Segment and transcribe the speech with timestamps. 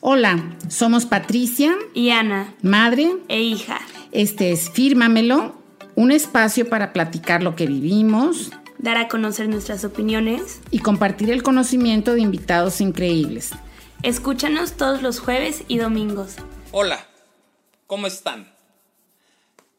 [0.00, 3.80] Hola, somos Patricia y Ana, madre e hija.
[4.12, 5.60] Este es Fírmamelo,
[5.96, 11.42] un espacio para platicar lo que vivimos, dar a conocer nuestras opiniones y compartir el
[11.42, 13.50] conocimiento de invitados increíbles.
[14.04, 16.36] Escúchanos todos los jueves y domingos.
[16.70, 17.04] Hola,
[17.88, 18.54] ¿cómo están?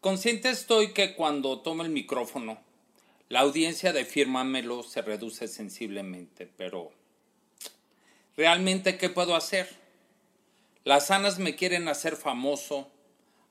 [0.02, 2.60] Consciente estoy que cuando tomo el micrófono,
[3.30, 6.92] la audiencia de Fírmamelo se reduce sensiblemente, pero
[8.36, 9.79] ¿realmente qué puedo hacer?
[10.84, 12.89] Las sanas me quieren hacer famoso,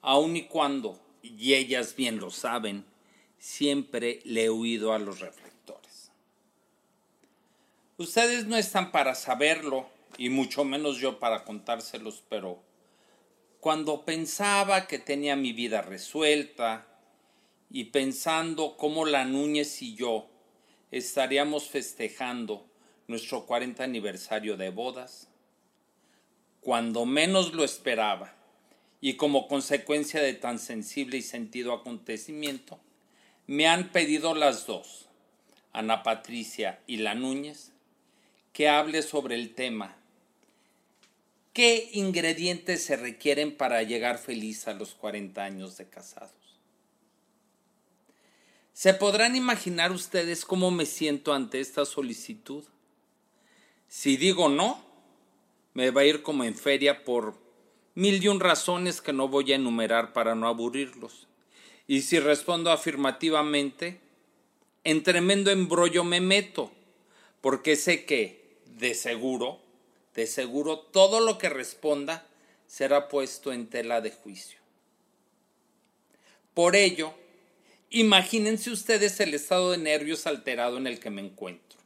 [0.00, 2.84] aun y cuando, y ellas bien lo saben,
[3.38, 6.10] siempre le he huido a los reflectores.
[7.98, 12.62] Ustedes no están para saberlo, y mucho menos yo para contárselos, pero
[13.60, 16.86] cuando pensaba que tenía mi vida resuelta,
[17.70, 20.27] y pensando cómo la Núñez y yo
[20.91, 22.66] estaríamos festejando
[23.06, 25.28] nuestro 40 aniversario de bodas,
[26.68, 28.34] cuando menos lo esperaba
[29.00, 32.78] y como consecuencia de tan sensible y sentido acontecimiento,
[33.47, 35.06] me han pedido las dos,
[35.72, 37.72] Ana Patricia y la Núñez,
[38.52, 39.97] que hable sobre el tema.
[41.55, 46.60] ¿Qué ingredientes se requieren para llegar feliz a los 40 años de casados?
[48.75, 52.62] ¿Se podrán imaginar ustedes cómo me siento ante esta solicitud?
[53.88, 54.86] Si digo no,
[55.74, 57.34] me va a ir como en feria por
[57.94, 61.27] mil y un razones que no voy a enumerar para no aburrirlos.
[61.86, 64.00] Y si respondo afirmativamente,
[64.84, 66.70] en tremendo embrollo me meto,
[67.41, 69.60] porque sé que, de seguro,
[70.14, 72.27] de seguro, todo lo que responda
[72.66, 74.58] será puesto en tela de juicio.
[76.55, 77.14] Por ello,
[77.91, 81.78] imagínense ustedes el estado de nervios alterado en el que me encuentro.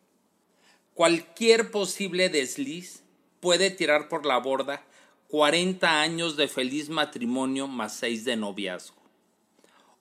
[0.94, 3.02] Cualquier posible desliz
[3.42, 4.84] puede tirar por la borda
[5.26, 9.02] 40 años de feliz matrimonio más 6 de noviazgo.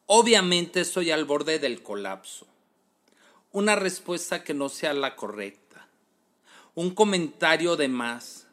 [0.05, 2.45] Obviamente estoy al borde del colapso.
[3.51, 5.87] Una respuesta que no sea la correcta.
[6.75, 8.45] Un comentario de más.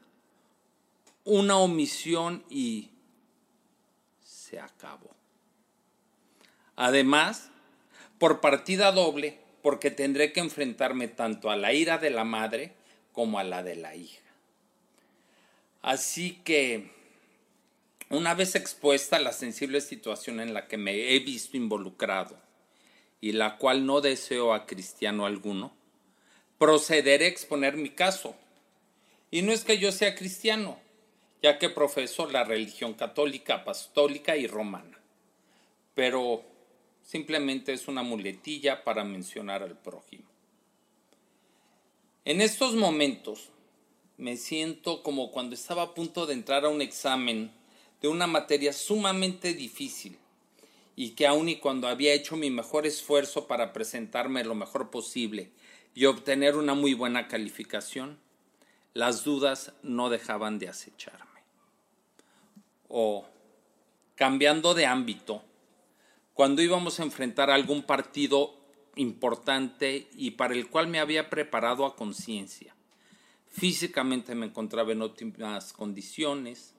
[1.22, 2.88] Una omisión y
[4.24, 5.10] se acabó.
[6.76, 7.50] Además,
[8.18, 12.72] por partida doble, porque tendré que enfrentarme tanto a la ira de la madre
[13.12, 14.27] como a la de la hija.
[15.88, 16.90] Así que,
[18.10, 22.38] una vez expuesta la sensible situación en la que me he visto involucrado
[23.22, 25.74] y la cual no deseo a cristiano alguno,
[26.58, 28.36] procederé a exponer mi caso.
[29.30, 30.78] Y no es que yo sea cristiano,
[31.40, 35.00] ya que profeso la religión católica, apostólica y romana,
[35.94, 36.42] pero
[37.02, 40.28] simplemente es una muletilla para mencionar al prójimo.
[42.26, 43.48] En estos momentos,
[44.18, 47.52] me siento como cuando estaba a punto de entrar a un examen
[48.02, 50.18] de una materia sumamente difícil
[50.96, 55.50] y que aun y cuando había hecho mi mejor esfuerzo para presentarme lo mejor posible
[55.94, 58.18] y obtener una muy buena calificación,
[58.92, 61.40] las dudas no dejaban de acecharme.
[62.88, 63.24] O,
[64.16, 65.44] cambiando de ámbito,
[66.34, 68.56] cuando íbamos a enfrentar algún partido
[68.96, 72.74] importante y para el cual me había preparado a conciencia,
[73.58, 76.74] Físicamente me encontraba en óptimas condiciones.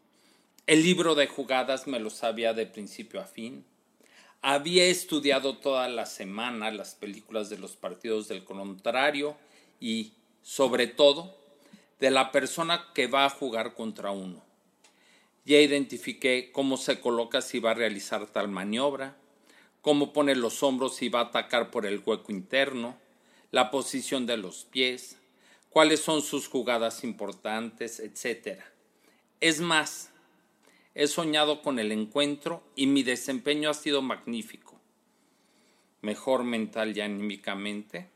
[0.66, 3.66] El libro de jugadas me lo sabía de principio a fin.
[4.41, 9.35] Había estudiado toda la semana las películas de los partidos del contrario
[9.81, 11.38] y, sobre todo,
[12.00, 14.41] de la persona que va a jugar contra uno.
[15.44, 19.18] Ya identifiqué cómo se coloca si va a realizar tal maniobra,
[19.81, 22.97] cómo pone los hombros si va a atacar por el hueco interno,
[23.51, 25.19] la posición de los pies,
[25.69, 28.59] cuáles son sus jugadas importantes, etc.
[29.40, 30.12] Es más,
[30.96, 34.80] he soñado con el encuentro y mi desempeño ha sido magnífico.
[36.02, 38.09] Mejor mental y anímicamente,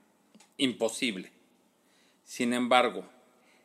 [0.57, 1.31] imposible.
[2.23, 3.05] Sin embargo,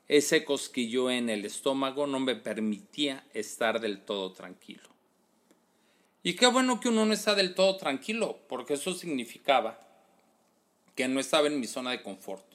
[0.09, 4.89] ese cosquillo en el estómago no me permitía estar del todo tranquilo.
[6.23, 9.79] Y qué bueno que uno no está del todo tranquilo, porque eso significaba
[10.95, 12.48] que no estaba en mi zona de confort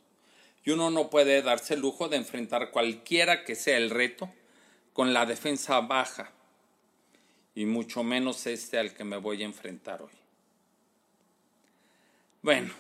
[0.66, 4.30] y uno no puede darse el lujo de enfrentar cualquiera que sea el reto
[4.94, 6.32] con la defensa baja,
[7.56, 10.12] y mucho menos este al que me voy a enfrentar hoy.
[12.42, 12.74] Bueno,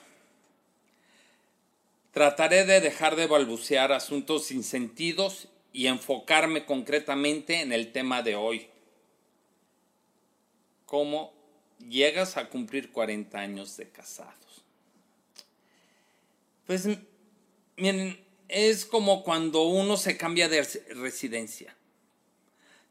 [2.11, 8.35] trataré de dejar de balbucear asuntos sin sentidos y enfocarme concretamente en el tema de
[8.35, 8.67] hoy.
[10.85, 11.33] ¿Cómo
[11.79, 14.63] llegas a cumplir 40 años de casados?
[16.67, 16.87] Pues
[17.75, 20.61] Miren, es como cuando uno se cambia de
[20.95, 21.75] residencia.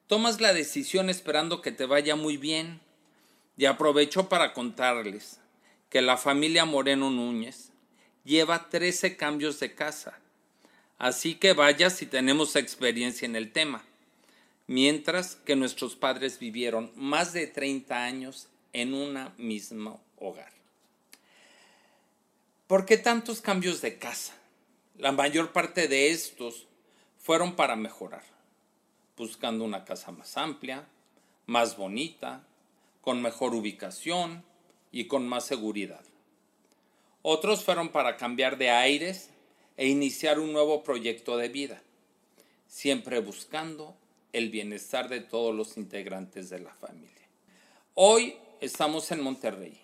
[0.08, 2.80] tomas la decisión esperando que te vaya muy bien.
[3.56, 5.38] Y aprovecho para contarles
[5.88, 7.70] que la familia Moreno Núñez
[8.24, 10.18] lleva 13 cambios de casa.
[10.98, 13.84] Así que vaya si tenemos experiencia en el tema.
[14.66, 20.52] Mientras que nuestros padres vivieron más de 30 años en un mismo hogar.
[22.66, 24.34] ¿Por qué tantos cambios de casa?
[24.96, 26.66] La mayor parte de estos
[27.18, 28.24] fueron para mejorar,
[29.16, 30.86] buscando una casa más amplia,
[31.46, 32.44] más bonita,
[33.00, 34.44] con mejor ubicación
[34.92, 36.04] y con más seguridad.
[37.22, 39.30] Otros fueron para cambiar de aires
[39.76, 41.82] e iniciar un nuevo proyecto de vida,
[42.66, 43.96] siempre buscando
[44.32, 47.08] el bienestar de todos los integrantes de la familia.
[47.94, 49.80] Hoy estamos en Monterrey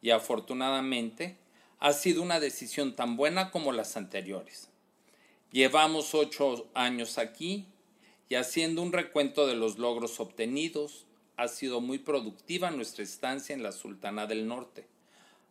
[0.00, 1.36] y afortunadamente
[1.78, 4.68] ha sido una decisión tan buena como las anteriores.
[5.50, 7.66] Llevamos ocho años aquí
[8.28, 11.06] y haciendo un recuento de los logros obtenidos,
[11.36, 14.86] ha sido muy productiva nuestra estancia en la Sultana del Norte,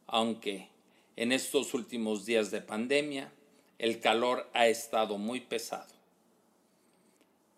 [0.07, 0.69] aunque
[1.15, 3.31] en estos últimos días de pandemia
[3.79, 5.93] el calor ha estado muy pesado.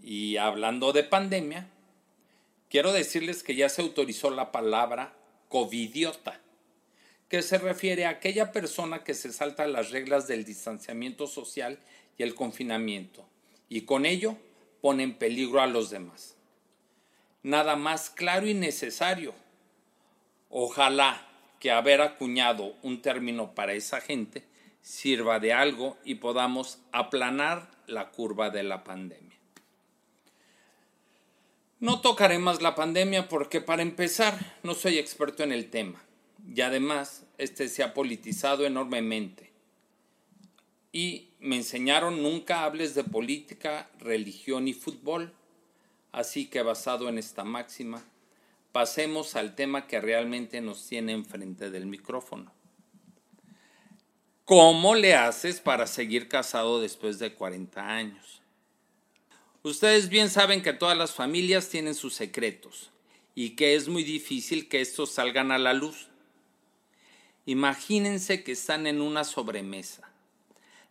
[0.01, 1.69] Y hablando de pandemia,
[2.69, 5.15] quiero decirles que ya se autorizó la palabra
[5.49, 6.41] covidiota,
[7.35, 11.77] que se refiere a aquella persona que se salta las reglas del distanciamiento social
[12.17, 13.27] y el confinamiento,
[13.67, 14.37] y con ello
[14.79, 16.37] pone en peligro a los demás.
[17.43, 19.33] Nada más claro y necesario.
[20.49, 21.27] Ojalá
[21.59, 24.45] que haber acuñado un término para esa gente
[24.81, 29.37] sirva de algo y podamos aplanar la curva de la pandemia.
[31.81, 36.05] No tocaré más la pandemia porque para empezar no soy experto en el tema
[36.47, 39.51] y además este se ha politizado enormemente.
[40.91, 45.33] Y me enseñaron nunca hables de política, religión y fútbol,
[46.11, 48.03] así que basado en esta máxima,
[48.71, 52.51] pasemos al tema que realmente nos tiene enfrente del micrófono.
[54.45, 58.41] ¿Cómo le haces para seguir casado después de 40 años?
[59.63, 62.91] Ustedes bien saben que todas las familias tienen sus secretos
[63.33, 66.09] y que es muy difícil que estos salgan a la luz.
[67.45, 70.09] Imagínense que están en una sobremesa,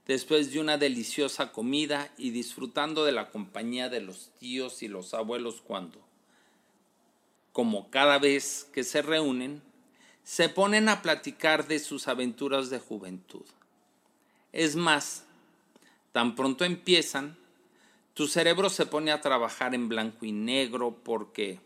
[0.07, 5.15] después de una deliciosa comida y disfrutando de la compañía de los tíos y los
[5.15, 6.01] abuelos cuando,
[7.53, 9.63] como cada vez que se reúnen,
[10.23, 13.45] se ponen a platicar de sus aventuras de juventud.
[14.53, 15.25] Es más,
[16.13, 17.37] tan pronto empiezan,
[18.15, 21.59] tu cerebro se pone a trabajar en blanco y negro porque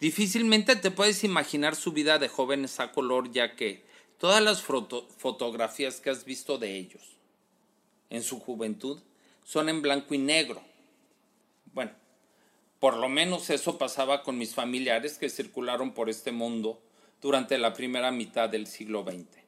[0.00, 3.84] difícilmente te puedes imaginar su vida de jóvenes a color ya que
[4.18, 7.16] todas las fotografías que has visto de ellos
[8.10, 9.00] en su juventud
[9.44, 10.62] son en blanco y negro.
[11.72, 11.92] Bueno,
[12.80, 16.80] por lo menos eso pasaba con mis familiares que circularon por este mundo
[17.20, 19.42] durante la primera mitad del siglo XX.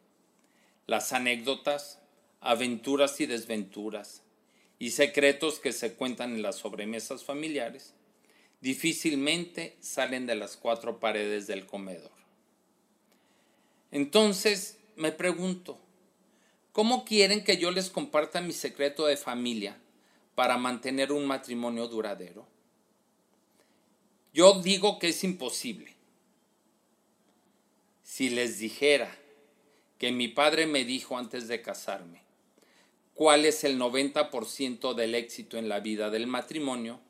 [0.87, 2.01] Las anécdotas,
[2.41, 4.23] aventuras y desventuras,
[4.79, 7.95] y secretos que se cuentan en las sobremesas familiares
[8.61, 12.11] difícilmente salen de las cuatro paredes del comedor.
[13.91, 15.79] Entonces me pregunto,
[16.73, 19.79] ¿cómo quieren que yo les comparta mi secreto de familia
[20.35, 22.47] para mantener un matrimonio duradero?
[24.33, 25.95] Yo digo que es imposible.
[28.05, 29.17] Si les dijera
[29.99, 32.23] que mi padre me dijo antes de casarme,
[33.15, 37.01] cuál es el 90% del éxito en la vida del matrimonio,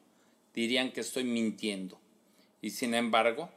[0.55, 1.99] dirían que estoy mintiendo.
[2.63, 3.51] Y sin embargo,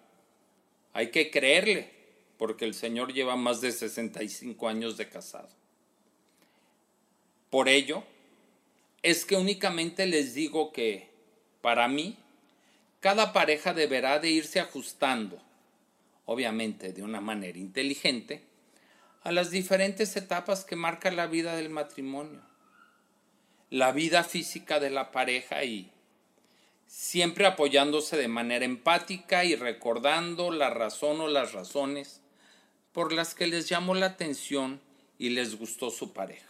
[0.93, 1.91] hay que creerle,
[2.37, 5.49] porque el Señor lleva más de 65 años de casado.
[7.49, 8.03] Por ello,
[9.01, 11.09] es que únicamente les digo que,
[11.61, 12.17] para mí,
[12.99, 15.41] cada pareja deberá de irse ajustando,
[16.25, 18.43] obviamente de una manera inteligente,
[19.23, 22.41] a las diferentes etapas que marca la vida del matrimonio,
[23.69, 25.92] la vida física de la pareja y
[26.93, 32.21] siempre apoyándose de manera empática y recordando la razón o las razones
[32.91, 34.79] por las que les llamó la atención
[35.17, 36.47] y les gustó su pareja.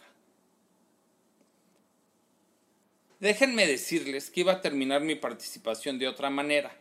[3.20, 6.76] Déjenme decirles que iba a terminar mi participación de otra manera,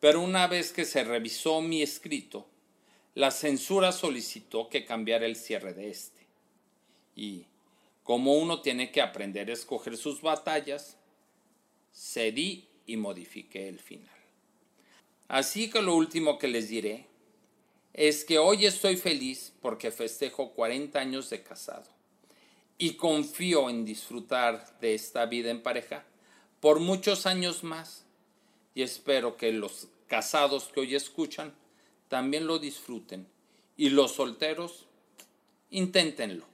[0.00, 2.46] pero una vez que se revisó mi escrito,
[3.14, 6.26] la censura solicitó que cambiara el cierre de este.
[7.14, 7.44] Y
[8.02, 10.96] como uno tiene que aprender a escoger sus batallas,
[11.92, 14.16] cedí y modifiqué el final.
[15.28, 17.06] Así que lo último que les diré
[17.92, 21.86] es que hoy estoy feliz porque festejo 40 años de casado
[22.78, 26.04] y confío en disfrutar de esta vida en pareja
[26.60, 28.04] por muchos años más
[28.74, 31.54] y espero que los casados que hoy escuchan
[32.08, 33.26] también lo disfruten
[33.76, 34.86] y los solteros
[35.70, 36.46] inténtenlo.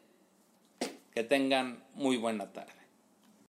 [1.15, 2.84] Que tengan muy buena tarde.